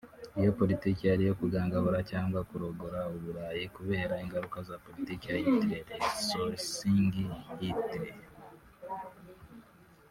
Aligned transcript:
Iyo 0.39 0.51
politiki 0.59 1.01
yari 1.05 1.21
iyo 1.25 1.33
kugangahura 1.41 1.99
cyangwa 2.11 2.39
kurogora 2.49 2.99
u 3.15 3.17
Burayi 3.23 3.63
kubera 3.75 4.13
ingaruka 4.23 4.57
za 4.67 4.75
politiki 4.85 5.23
ya 5.29 5.37
Hitler 5.43 5.85
(Exorcising 6.07 7.13
Hitler) 7.59 8.15